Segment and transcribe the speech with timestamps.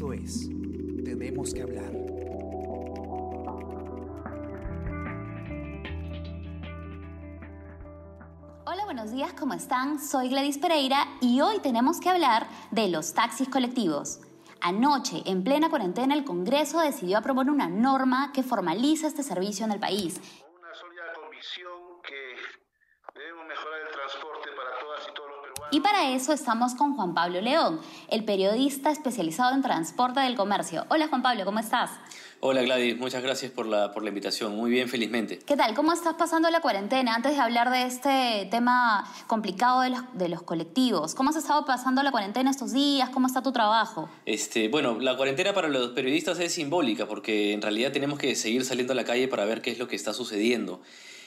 [0.00, 0.48] Esto es
[1.04, 1.92] Tenemos que hablar.
[8.64, 10.00] Hola, buenos días, ¿cómo están?
[10.00, 14.20] Soy Gladys Pereira y hoy tenemos que hablar de los taxis colectivos.
[14.62, 19.72] Anoche, en plena cuarentena, el Congreso decidió aprobar una norma que formaliza este servicio en
[19.72, 20.18] el país.
[20.58, 25.06] Una sólida convicción que debemos mejorar el transporte para todas
[25.70, 30.84] y para eso estamos con Juan Pablo León, el periodista especializado en transporte del comercio.
[30.88, 31.90] Hola Juan Pablo, ¿cómo estás?
[32.40, 34.56] Hola Gladys, muchas gracias por la, por la invitación.
[34.56, 35.38] Muy bien, felizmente.
[35.38, 35.74] ¿Qué tal?
[35.74, 37.14] ¿Cómo estás pasando la cuarentena?
[37.14, 41.66] Antes de hablar de este tema complicado de los, de los colectivos, ¿cómo has estado
[41.66, 43.10] pasando la cuarentena estos días?
[43.10, 44.08] ¿Cómo está tu trabajo?
[44.24, 48.64] Este, bueno, la cuarentena para los periodistas es simbólica porque en realidad tenemos que seguir
[48.64, 50.80] saliendo a la calle para ver qué es lo que está sucediendo.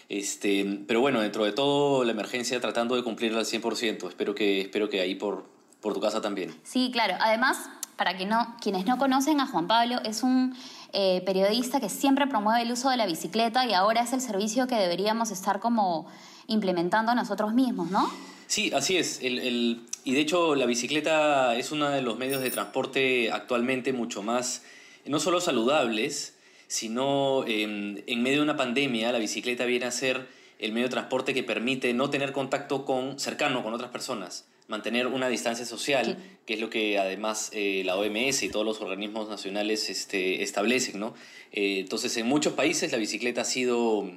[0.10, 4.08] Este, pero bueno, dentro de todo la emergencia tratando de cumplirla al 100%.
[4.08, 5.46] Espero que, espero que ahí por,
[5.82, 6.54] por tu casa también.
[6.64, 7.16] Sí, claro.
[7.20, 7.58] Además,
[7.98, 10.56] para que no, quienes no conocen a Juan Pablo, es un
[10.94, 14.68] eh, periodista que siempre promueve el uso de la bicicleta y ahora es el servicio
[14.68, 16.08] que deberíamos estar como
[16.48, 18.12] implementando nosotros mismos, ¿no?
[18.48, 19.20] Sí, así es.
[19.24, 23.94] El, el- y de hecho la bicicleta es uno de los medios de transporte actualmente
[23.94, 24.64] mucho más,
[25.06, 26.33] no solo saludables,
[26.74, 27.62] sino eh,
[28.08, 30.26] en medio de una pandemia la bicicleta viene a ser
[30.58, 35.06] el medio de transporte que permite no tener contacto con, cercano con otras personas, mantener
[35.06, 39.30] una distancia social, que es lo que además eh, la OMS y todos los organismos
[39.30, 41.14] nacionales este, establecen, ¿no?
[41.52, 44.10] Eh, entonces en muchos países la bicicleta ha sido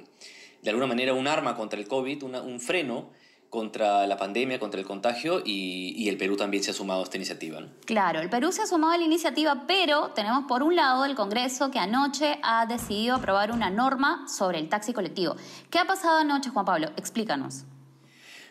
[0.63, 3.09] de alguna manera un arma contra el COVID, una- un freno
[3.57, 7.03] contra la pandemia, contra el contagio y, y el Perú también se ha sumado a
[7.05, 7.59] esta iniciativa.
[7.59, 7.69] ¿no?
[7.85, 11.15] Claro, el Perú se ha sumado a la iniciativa, pero tenemos por un lado el
[11.15, 15.35] Congreso que anoche ha decidido aprobar una norma sobre el taxi colectivo.
[15.71, 16.91] ¿Qué ha pasado anoche, Juan Pablo?
[16.97, 17.63] Explícanos.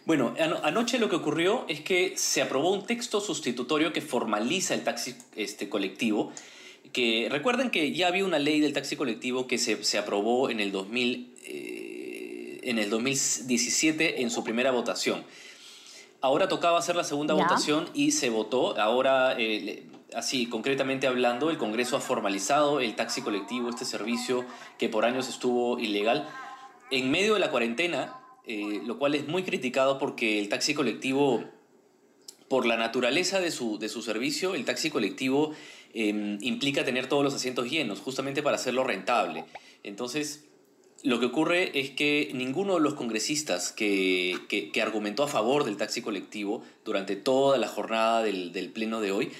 [0.06, 4.74] Bueno, ano- anoche lo que ocurrió es que se aprobó un texto sustitutorio que formaliza
[4.74, 6.32] el taxi este, colectivo.
[6.92, 10.58] Que recuerden que ya había una ley del taxi colectivo que se, se aprobó en
[10.58, 11.95] el, 2000, eh,
[12.66, 15.24] en el 2017 en su primera votación.
[16.20, 17.42] Ahora tocaba hacer la segunda Ya.
[17.42, 18.78] votación y se votó.
[18.80, 24.44] Ahora, eh, así concretamente hablando, el Congreso ha formalizado el taxi colectivo, este servicio
[24.78, 26.28] que por años estuvo ilegal.
[26.90, 28.14] En medio de la cuarentena,
[28.46, 31.44] eh, lo cual es muy criticado porque el taxi colectivo,
[32.48, 35.52] por la naturaleza de su, de su servicio, el taxi colectivo
[35.94, 39.44] eh, implica tener todos los asientos llenos, justamente para hacerlo rentable.
[39.82, 40.45] Entonces,
[41.06, 46.02] lo que ocurre es que ninguno de los congresistas que, argumentó a favor del taxi
[46.02, 49.30] colectivo durante toda la jornada del, pleno de hoy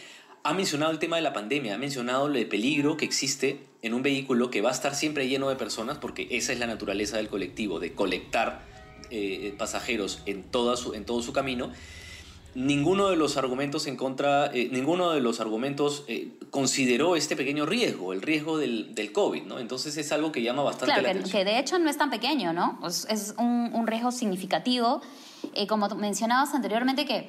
[0.45, 4.03] ha mencionado el tema de la pandemia, ha mencionado el peligro que existe en un
[4.05, 7.27] vehículo que va a estar siempre lleno de personas, porque esa es la naturaleza del
[7.27, 8.63] colectivo, de colectar
[9.11, 11.73] eh, pasajeros en todo su camino.
[12.57, 17.67] Ninguno de los argumentos en contra, eh, ninguno de los argumentos eh, consideró este pequeño
[17.67, 19.59] riesgo, el riesgo del, del COVID, ¿no?
[19.59, 21.39] Entonces es algo que llama bastante Claro, la que, atención.
[21.45, 22.79] que de hecho no es tan pequeño, ¿no?
[22.87, 25.03] Es, es un, un riesgo significativo.
[25.55, 27.29] Eh, como mencionabas anteriormente, que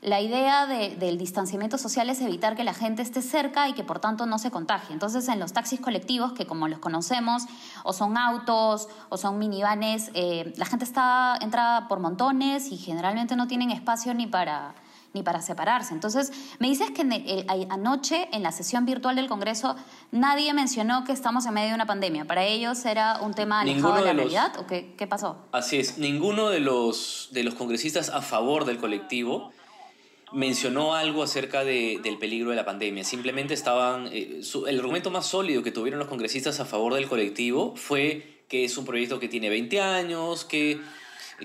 [0.00, 3.82] la idea de- del distanciamiento social es evitar que la gente esté cerca y que
[3.84, 4.92] por tanto no se contagie.
[4.92, 7.42] Entonces, en los taxis colectivos, que como los conocemos,
[7.82, 13.34] o son autos o son minivanes, eh, la gente está entra por montones y generalmente
[13.36, 14.74] no tienen espacio ni para
[15.14, 15.94] ni para separarse.
[15.94, 19.74] Entonces, me dices que en el- el- a- anoche en la sesión virtual del Congreso
[20.12, 22.26] nadie mencionó que estamos en medio de una pandemia.
[22.26, 25.38] ¿Para ellos era un tema alejado de la de los- realidad o qué, qué pasó?
[25.50, 29.50] Así es, ninguno de los, de los congresistas a favor del colectivo
[30.32, 33.04] mencionó algo acerca de- del peligro de la pandemia.
[33.04, 34.08] Simplemente estaban...
[34.12, 38.64] eh, el argumento más sólido que tuvieron los congresistas a favor del colectivo fue que
[38.64, 40.78] es un proyecto que tiene 20 años, que,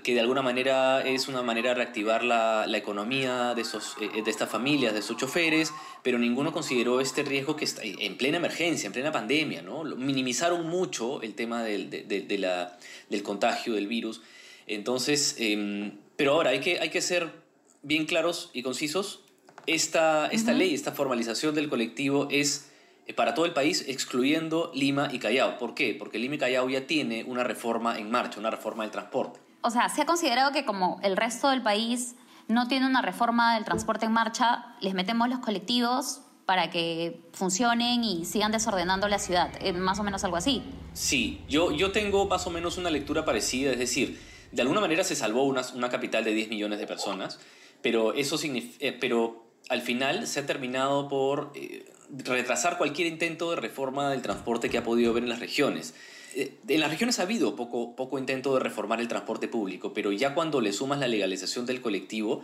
[0.04, 4.32] que de alguna manera es una manera de reactivar la, la economía de, eh, de
[4.32, 8.88] estas familias, de esos choferes, pero ninguno consideró este riesgo que está en plena emergencia,
[8.88, 9.84] en plena pandemia, ¿no?
[9.84, 14.22] Minimizaron mucho el tema del, del contagio del virus.
[14.66, 17.43] Entonces, em, pero ahora hay que, hay que ser
[17.84, 19.22] bien claros y concisos.
[19.66, 22.72] Esta, esta ley, esta formalización del colectivo es
[23.06, 25.58] eh, para todo el país, excluyendo Lima y Callao.
[25.58, 25.96] ¿Por qué?
[25.98, 29.40] Porque Lima y Callao ya tiene una reforma en marcha, una reforma del transporte.
[29.62, 32.16] O sea, se ha considerado que como el resto del país
[32.48, 38.04] no tiene una reforma del transporte en marcha, les metemos los colectivos para que funcionen
[38.04, 39.50] y sigan desordenando la ciudad.
[39.62, 40.62] Eh, más o menos algo así.
[40.94, 44.20] Sí, yo, yo tengo más o menos una lectura parecida, es decir,
[44.52, 47.40] de alguna manera se salvó una, una capital de 10 millones de personas,
[47.84, 53.58] pero, eso eh, pero al final se ha terminado por eh, retrasar cualquier intento de
[53.58, 55.94] reforma del transporte que ha podido haber en las regiones.
[56.36, 60.12] Eh, En las regiones ha habido poco, poco intento de reformar el transporte público, pero
[60.12, 62.42] ya cuando le sumas la legalización del colectivo,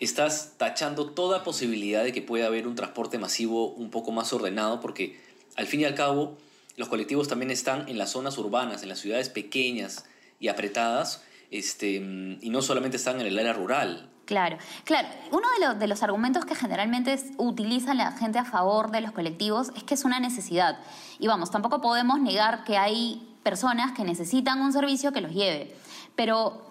[0.00, 4.80] estás tachando toda posibilidad de que pueda haber un transporte masivo un poco más ordenado,
[4.80, 5.20] porque
[5.56, 6.36] al fin y al cabo
[6.76, 10.06] los colectivos también están en las zonas urbanas, en las ciudades pequeñas
[10.40, 14.08] y apretadas, este, y no solamente están en el área rural.
[14.30, 15.08] Claro, claro.
[15.32, 19.82] Uno de, los, argumentos que generalmente utiliza la gente a favor de los colectivos es
[19.82, 20.78] que es una necesidad.
[21.18, 25.74] Y vamos, tampoco podemos negar que hay personas que necesitan un servicio que los lleve.
[26.14, 26.62] Pero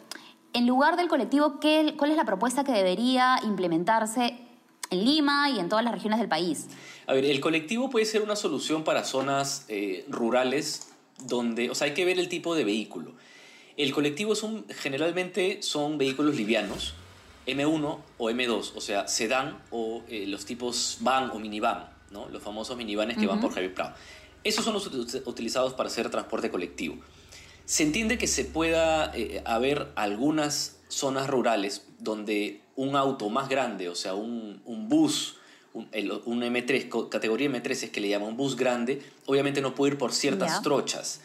[0.54, 4.38] en lugar del colectivo, ¿qué, ¿cuál es la propuesta que debería implementarse
[4.90, 6.68] en Lima y en todas las regiones del país?
[7.08, 10.94] A ver, el colectivo puede ser una solución para zonas eh, rurales
[11.26, 13.12] donde, o sea, hay que ver el tipo de vehículo.
[13.76, 16.96] El colectivo son, generalmente son vehículos livianos,
[17.48, 22.28] M1 o M2, o sea, sedán o eh, los tipos van o minivan, ¿no?
[22.30, 23.96] los famosos minivanes que van por Javier Prado.
[24.44, 24.88] Esos son los
[25.26, 26.98] utilizados para hacer transporte colectivo.
[27.66, 33.90] Se entiende que se pueda eh, haber algunas zonas rurales donde un auto más grande,
[33.90, 35.38] o sea, un, un bus,
[35.74, 35.88] un,
[36.26, 39.98] un, M3, categoría M3 es que le llaman un bus grande, obviamente no puede ir
[39.98, 41.22] por ciertas trochas.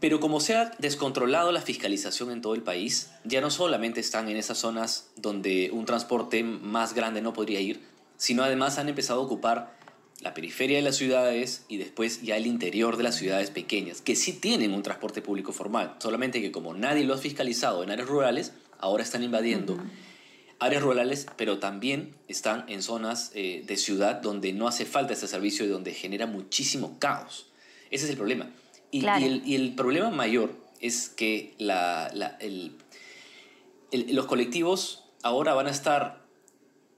[0.00, 4.28] Pero como se ha descontrolado la fiscalización en todo el país, ya no solamente están
[4.28, 7.82] en esas zonas donde un transporte más grande no podría ir,
[8.16, 9.74] sino además han empezado a ocupar
[10.20, 14.16] la periferia de las ciudades y después ya el interior de las ciudades pequeñas, que
[14.16, 18.08] sí tienen un transporte público formal, solamente que como nadie lo ha fiscalizado en áreas
[18.08, 19.78] rurales, ahora están invadiendo
[20.58, 25.28] áreas rurales, pero también están en zonas eh, de ciudad donde no hace falta ese
[25.28, 27.48] servicio y donde genera muchísimo caos.
[27.90, 28.50] Ese es el problema.
[28.94, 31.56] Y, el, problema mayor es que
[33.90, 36.24] los colectivos ahora van a estar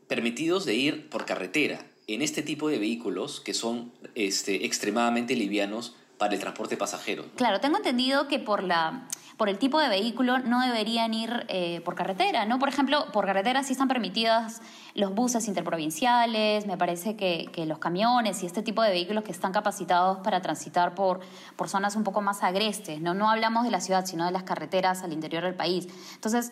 [0.07, 5.97] permitidos de ir por carretera en este tipo de vehículos que son este, extremadamente livianos
[6.19, 7.25] para el transporte pasajero.
[7.35, 11.81] Claro, tengo entendido que por la por el tipo de vehículo no deberían ir eh,
[11.85, 12.59] por carretera, ¿no?
[12.59, 14.63] Por ejemplo, por carretera sí están permitidas
[14.95, 19.53] los buses interprovinciales, me parece que, los camiones y este tipo de vehículos que están
[19.53, 21.21] capacitados para transitar por,
[21.57, 23.13] por zonas un poco más agrestes, ¿no?
[23.13, 25.89] No hablamos de la ciudad, sino de las carreteras al interior del país.
[26.15, 26.51] Entonces,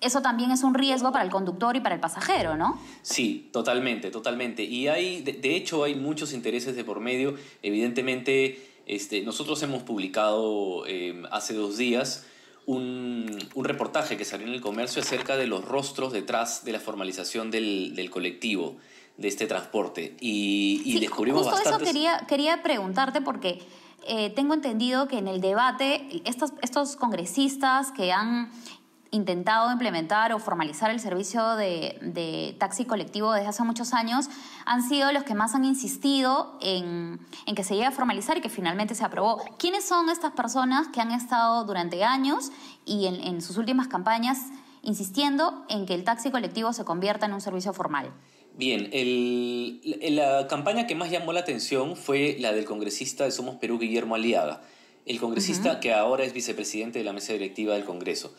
[0.00, 2.80] eso también es un riesgo para el conductor y para el pasajero, ¿no?
[3.02, 4.62] Sí, totalmente, totalmente.
[4.62, 7.34] Y hay, de, hecho, hay muchos intereses de por medio.
[7.62, 12.24] Evidentemente, este, nosotros hemos publicado eh, hace dos días
[12.66, 17.50] un, reportaje que salió en el comercio acerca de los rostros detrás de la formalización
[17.50, 18.76] del, colectivo,
[19.16, 20.16] de este transporte.
[20.20, 23.60] Y, descubrimos justo eso quería, quería preguntarte porque
[24.06, 28.50] eh, tengo entendido que en el debate estos, estos congresistas que han
[29.10, 34.28] intentado implementar o formalizar el servicio de, taxi colectivo desde hace muchos años
[34.66, 37.18] han sido los que más han insistido en,
[37.54, 39.42] que se llegue a formalizar y que finalmente se aprobó.
[39.58, 42.50] ¿Quiénes son estas personas que han estado durante años
[42.84, 44.38] y en, sus últimas campañas
[44.82, 48.10] insistiendo en que el taxi colectivo se convierta en un servicio formal?
[48.56, 48.90] Bien,
[50.16, 54.16] la campaña que más llamó la atención fue la del congresista de Somos Perú, Guillermo
[54.16, 54.62] Aliaga,
[55.06, 58.34] el congresista que ahora es vicepresidente de la mesa directiva del Congreso.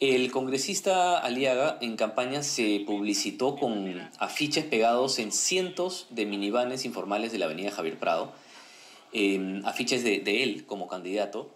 [0.00, 7.32] El congresista Aliaga en campaña se publicitó con afiches pegados en cientos de minivanes informales
[7.32, 8.32] de la avenida Javier Prado,
[9.12, 11.50] em, afiches de, él como candidato,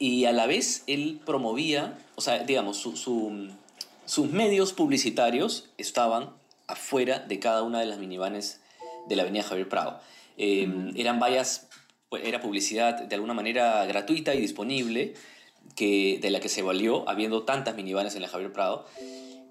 [0.00, 6.30] y a la vez él promovía, o sea, digamos, sus medios publicitarios estaban
[6.66, 8.60] afuera de cada una de las minivanes
[9.06, 10.00] de la avenida Javier Prado.
[10.36, 11.68] Em, eran vallas,
[12.08, 15.14] pues, era publicidad de alguna manera gratuita y disponible
[15.78, 18.84] que, de la que se valió, habiendo tantas minivanes en la Javier Prado,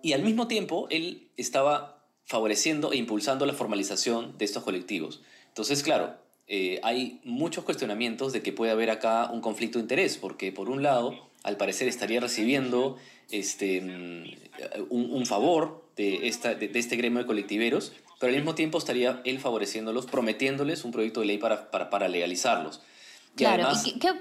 [0.03, 5.21] y al mismo tiempo él estaba favoreciendo e impulsando la formalización de estos colectivos.
[5.47, 6.17] Entonces, claro,
[6.47, 10.69] eh, hay muchos cuestionamientos de que puede haber acá un conflicto de interés, porque por
[10.69, 12.97] un lado, al parecer estaría recibiendo
[13.31, 18.79] este, mm, un, favor de, esta, de, este gremio de colectiveros, pero al mismo tiempo
[18.79, 22.81] estaría él favoreciéndolos, prometiéndoles un proyecto de ley para, para, para legalizarlos.
[23.37, 23.69] claro,
[24.01, 24.11] ¿qué,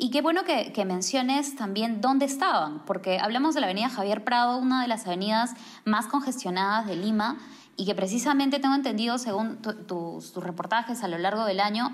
[0.00, 4.56] y qué bueno que, menciones también dónde estaban, porque hablamos de la avenida Javier Prado,
[4.56, 5.52] una de las avenidas
[5.84, 7.38] más congestionadas de Lima,
[7.76, 11.92] y que precisamente tengo entendido, según tus, reportajes a lo largo del año,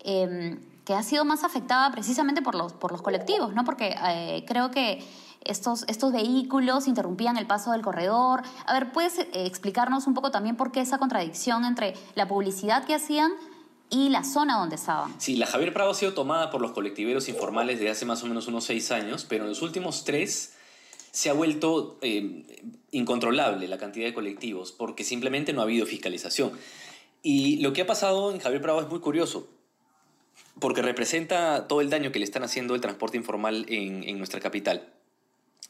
[0.00, 3.64] em, que ha sido más afectada precisamente por los, colectivos, ¿no?
[3.64, 5.02] Porque eh, creo que
[5.40, 8.42] estos, estos vehículos interrumpían el paso del corredor.
[8.66, 12.84] A ver, ¿puedes eh, explicarnos un poco también por qué esa contradicción entre la publicidad
[12.84, 13.32] que hacían
[13.90, 15.14] y la zona donde estaban.
[15.20, 18.26] Sí, la Javier Prado ha sido tomada por los colectiveros informales desde hace más o
[18.26, 20.54] menos unos seis años, pero en los últimos tres
[21.12, 22.44] se ha vuelto eh,
[22.90, 26.52] incontrolable la cantidad de colectivos porque simplemente no ha habido fiscalización.
[27.22, 29.48] Y lo que ha pasado en Javier Prado es muy curioso,
[30.60, 34.40] porque representa todo el daño que le están haciendo el transporte informal en, en nuestra
[34.40, 34.88] capital.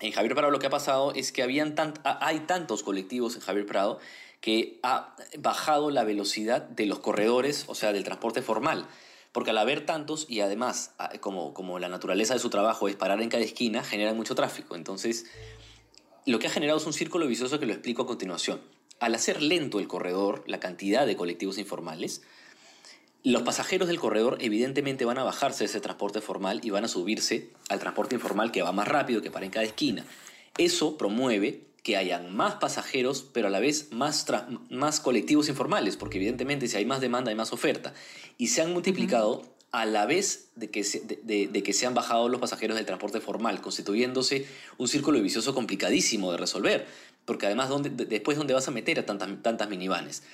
[0.01, 3.67] en Javier Prado lo que ha pasado es que habían hay tantos colectivos en Javier
[3.67, 3.99] Prado
[4.41, 8.87] que ha bajado la velocidad de los corredores, o sea, del transporte formal.
[9.33, 13.21] Porque al haber tantos y además, como, como la naturaleza de su trabajo es parar
[13.21, 14.77] en cada esquina, generan mucho tráfico.
[14.77, 15.27] Entonces,
[16.25, 18.61] lo que ha generado es un círculo vicioso que lo explico a continuación.
[18.99, 22.23] Al hacer lento el corredor, la cantidad de colectivos informales,
[23.23, 26.89] los pasajeros del corredor evidentemente van a bajarse de ese transporte formal y van a
[26.89, 30.07] subirse al transporte informal que va más rápido, que para en cada esquina.
[30.59, 34.27] Eso promueve que hayan más pasajeros, pero a la vez más,
[34.71, 37.95] más colectivos informales, porque evidentemente si hay más demanda hay más oferta.
[38.39, 42.29] Y se han multiplicado a la vez de que, se, de, que se han bajado
[42.29, 46.89] los pasajeros del transporte formal, constituyéndose un círculo vicioso complicadísimo de resolver,
[47.25, 50.25] porque además ¿dónde, después dónde vas a meter a tantas, tantas minivanes.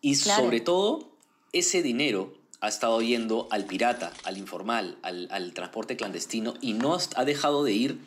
[0.00, 1.12] Y sobre todo,
[1.52, 6.98] ese dinero ha estado yendo al pirata, al informal, al, al transporte clandestino y no
[7.14, 7.98] ha dejado de ir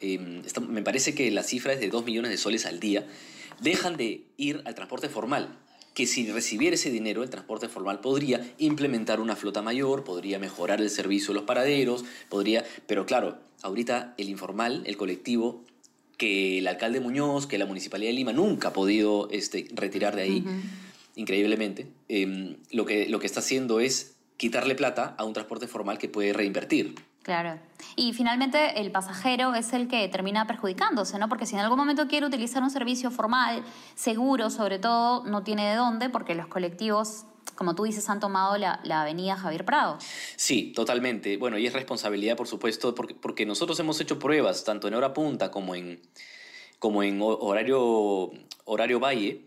[0.00, 3.06] Em, me parece que la cifra es de 2 millones de soles al día,
[3.60, 5.58] dejan de ir al transporte formal,
[5.94, 10.80] que si recibiera ese dinero, el transporte formal podría implementar una flota mayor, podría mejorar
[10.80, 15.64] el servicio de los paraderos, podría, pero claro, ahorita el informal, el colectivo,
[16.16, 20.22] que el alcalde Muñoz, que la Municipalidad de Lima nunca ha podido este, retirar de
[20.22, 20.44] ahí,
[21.16, 25.98] increíblemente, em, lo, que, lo que está haciendo es quitarle plata a un transporte formal
[25.98, 26.94] que puede reinvertir.
[27.22, 27.58] Claro.
[27.96, 31.28] Y finalmente el pasajero es el que termina perjudicándose, ¿no?
[31.28, 33.62] Porque si en algún momento quiere utilizar un servicio formal,
[33.94, 38.56] seguro, sobre todo, no tiene de dónde, porque los colectivos como tú dices, han tomado
[38.56, 39.98] la, avenida Javier Prado.
[40.36, 41.36] Sí, totalmente.
[41.36, 45.50] Bueno, y es responsabilidad, por supuesto, porque, nosotros hemos hecho pruebas, tanto en hora punta
[45.50, 46.00] como en,
[46.78, 48.30] como en horario,
[48.64, 49.44] horario valle,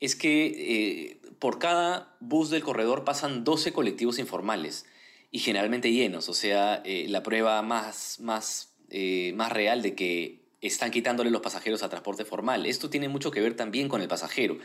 [0.00, 4.84] es que eh, por cada bus del corredor pasan 12 colectivos informales
[5.30, 6.28] y generalmente llenos.
[6.28, 11.40] O sea, eh, la prueba más, más, eh, más real de que están quitándole los
[11.40, 12.66] pasajeros a transporte formal.
[12.66, 14.58] Esto tiene mucho que ver también con el pasajero,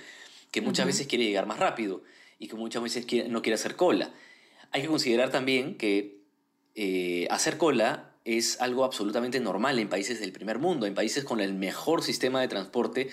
[0.52, 2.04] que muchas veces quiere llegar más rápido
[2.40, 4.12] y que muchas veces no quiere hacer cola.
[4.72, 6.22] Hay que considerar también que
[6.76, 11.42] eh, hacer cola es algo absolutamente normal en países del primer mundo, en países con
[11.42, 13.10] el mejor sistema de transporte.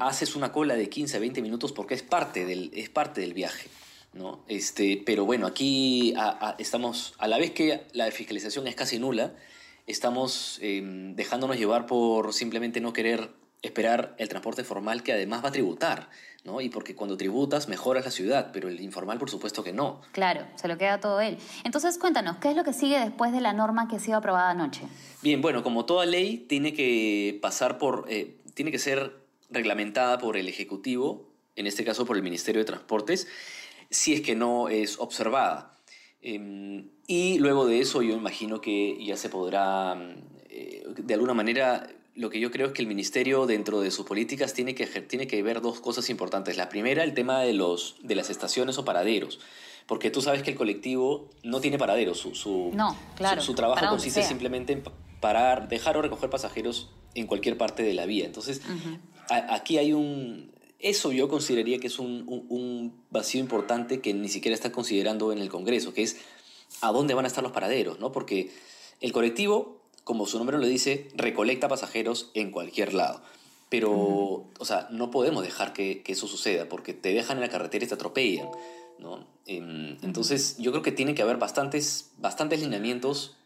[0.00, 3.34] haces una cola de 15 a 20 minutos porque es parte del, es parte del
[3.34, 3.68] viaje.
[4.14, 4.44] ¿No?
[4.48, 6.14] Este, pero bueno, aquí
[6.58, 9.34] estamos, a la vez que la fiscalización es casi nula,
[9.86, 13.30] estamos em, dejándonos llevar por simplemente no querer
[13.62, 16.10] esperar el transporte formal que además va a tributar,
[16.44, 16.60] ¿no?
[16.60, 20.02] Y porque cuando tributas mejoras la ciudad, pero el informal por supuesto que no.
[20.12, 21.38] Claro, se lo queda todo él.
[21.64, 24.50] Entonces cuéntanos, ¿qué es lo que sigue después de la norma que ha sido aprobada
[24.50, 24.82] anoche?
[25.22, 29.16] Bien, bueno, como toda ley tiene que pasar por, eh, tiene que ser
[29.50, 33.28] reglamentada por el Ejecutivo, en este caso por el Ministerio de Transportes,
[33.90, 35.74] si es que no es observada.
[36.22, 39.96] Em, y luego de eso yo imagino que ya se podrá,
[40.48, 44.06] eh, de alguna manera, lo que yo creo es que el ministerio dentro de sus
[44.06, 46.56] políticas tiene que, tiene que ver dos cosas importantes.
[46.56, 49.40] La primera, el tema de, los, de las estaciones o paraderos.
[49.86, 52.18] Porque tú sabes que el colectivo no tiene paraderos.
[52.18, 54.82] Su, su, no, claro, su, trabajo consiste simplemente en
[55.20, 58.24] parar, dejar o recoger pasajeros en cualquier parte de la vía.
[58.24, 58.62] Entonces,
[59.28, 60.53] aquí hay un,
[60.84, 65.48] eso yo consideraría que es un, vacío importante que ni siquiera está considerando en el
[65.48, 66.18] Congreso, que es
[66.82, 68.12] a dónde van a estar los paraderos, ¿no?
[68.12, 68.50] Porque
[69.00, 73.22] el colectivo, como su nombre lo dice, recolecta pasajeros en cualquier lado.
[73.70, 77.86] Pero, o sea, no podemos dejar que, eso suceda, porque te dejan en la carretera
[77.86, 78.48] y te atropellan,
[78.98, 79.26] ¿no?
[79.46, 83.36] Entonces, yo creo que tiene que haber bastantes, bastantes lineamientos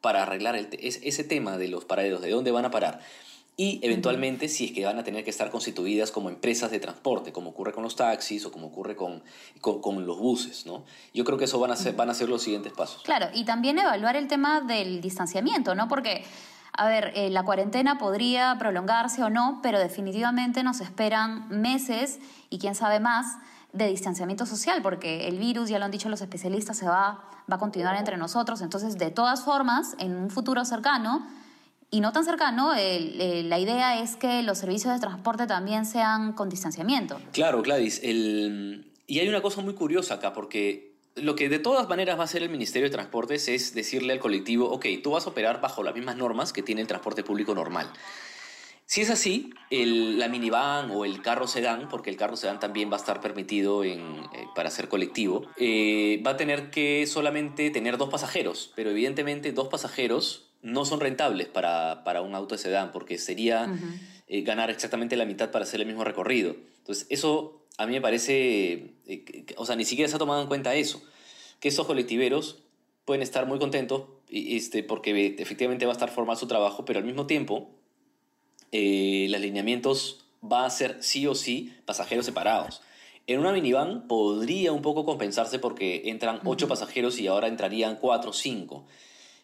[0.00, 3.00] para arreglar ese tema de los paraderos, de dónde van a parar
[3.60, 7.32] y eventualmente si es que van a tener que estar constituidas como empresas de transporte,
[7.32, 9.20] como ocurre con los taxis o como ocurre con,
[9.60, 10.64] con, los buses.
[10.64, 10.84] ¿no?
[11.12, 13.02] Yo creo que eso van a, ser, van a ser los siguientes pasos.
[13.02, 15.88] Claro, y también evaluar el tema del distanciamiento, ¿no?
[15.88, 16.24] porque...
[16.80, 22.60] A ver, eh, la cuarentena podría prolongarse o no, pero definitivamente nos esperan meses y
[22.60, 23.38] quién sabe más
[23.72, 27.56] de distanciamiento social, porque el virus, ya lo han dicho los especialistas, se va, va
[27.56, 28.60] a continuar entre nosotros.
[28.60, 31.26] Entonces, de todas formas, en un futuro cercano,
[31.90, 36.48] y no tan cercano, la idea es que los servicios de transporte también sean con
[36.48, 37.20] distanciamiento.
[37.32, 38.00] Claro, Gladys.
[38.02, 42.22] El, y hay una cosa muy curiosa acá, porque lo que de todas maneras va
[42.22, 45.60] a hacer el Ministerio de Transportes es decirle al colectivo, ok, tú vas a operar
[45.60, 47.90] bajo las mismas normas que tiene el transporte público normal.
[48.84, 52.90] Si es así, el, la minivan o el carro sedán, porque el carro sedán también
[52.90, 57.68] va a estar permitido en, eh, para ser colectivo, eh, va a tener que solamente
[57.68, 62.60] tener dos pasajeros, pero evidentemente dos pasajeros no son rentables para, para un auto de
[62.60, 63.72] sedán, porque sería
[64.26, 66.56] eh, ganar exactamente la mitad para hacer el mismo recorrido.
[66.78, 70.48] Entonces, eso a mí me parece, eh, o sea, ni siquiera se ha tomado en
[70.48, 71.02] cuenta eso,
[71.60, 72.62] que esos colectiveros
[73.04, 77.04] pueden estar muy contentos este, porque efectivamente va a estar formado su trabajo, pero al
[77.04, 77.70] mismo tiempo
[78.72, 82.82] eh, los lineamientos va a ser sí o sí pasajeros separados.
[83.26, 88.30] En una minivan podría un poco compensarse porque entran ocho pasajeros y ahora entrarían cuatro
[88.30, 88.86] o cinco.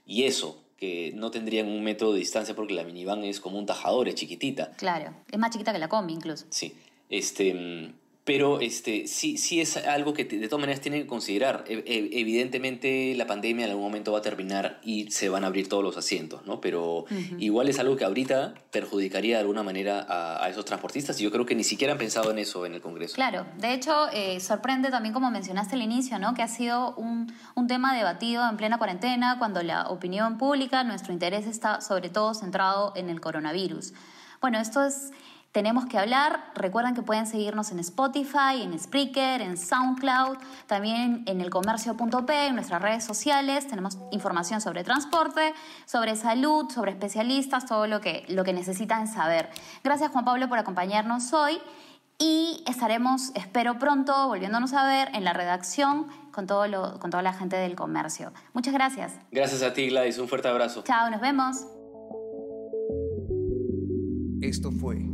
[0.06, 3.66] Y eso, que no tendrían un metro de distancia porque la minivan es como un
[3.66, 4.72] tajador, es chiquitita.
[4.72, 6.46] Claro, es más chiquita que la combi incluso.
[6.50, 6.74] Sí,
[7.08, 7.94] este,
[8.24, 11.64] pero este, sí, sí es algo que de todas maneras tienen que considerar.
[11.68, 15.48] E, e, evidentemente la pandemia en algún momento va a terminar y se van a
[15.48, 16.60] abrir todos los asientos, ¿no?
[16.60, 17.04] Pero
[17.38, 21.44] igual es algo que ahorita perjudicaría de alguna manera a, esos transportistas y yo creo
[21.44, 23.14] que ni siquiera han pensado en eso en el Congreso.
[23.14, 26.32] Claro, de hecho eh, sorprende también como mencionaste al inicio, ¿no?
[26.32, 31.12] Que ha sido un, un tema debatido en plena cuarentena cuando la opinión pública, nuestro
[31.12, 33.92] interés está sobre todo centrado en el coronavirus.
[34.40, 35.10] Bueno, esto es
[35.54, 36.50] tenemos que hablar.
[36.56, 42.56] Recuerden que pueden seguirnos en Spotify, en Spreaker, en SoundCloud, también en el comercio.p, en
[42.56, 43.68] nuestras redes sociales.
[43.68, 45.54] Tenemos información sobre transporte,
[45.86, 49.48] sobre salud, sobre especialistas, todo lo que, lo que necesitan saber.
[49.84, 51.60] Gracias Juan Pablo por acompañarnos hoy
[52.18, 57.22] y estaremos, espero pronto, volviéndonos a ver en la redacción con, todo lo, con toda
[57.22, 58.32] la gente del comercio.
[58.54, 59.12] Muchas gracias.
[59.30, 60.18] Gracias a ti, Gladys.
[60.18, 60.82] Un fuerte abrazo.
[60.82, 61.58] Chao, nos vemos.
[64.42, 65.13] Esto fue